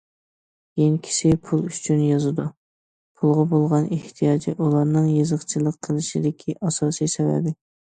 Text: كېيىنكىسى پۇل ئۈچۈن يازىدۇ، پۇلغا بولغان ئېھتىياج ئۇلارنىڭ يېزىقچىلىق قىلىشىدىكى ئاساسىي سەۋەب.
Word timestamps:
كېيىنكىسى 0.77 1.33
پۇل 1.49 1.61
ئۈچۈن 1.73 2.01
يازىدۇ، 2.07 2.47
پۇلغا 3.21 3.47
بولغان 3.55 3.89
ئېھتىياج 4.01 4.51
ئۇلارنىڭ 4.57 5.15
يېزىقچىلىق 5.15 5.83
قىلىشىدىكى 5.91 6.61
ئاساسىي 6.63 7.19
سەۋەب. 7.21 7.57